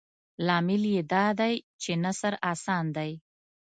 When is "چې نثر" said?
1.81-2.33